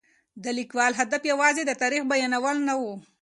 [0.43, 2.83] د لیکوال هدف یوازې د تاریخ بیانول نه و.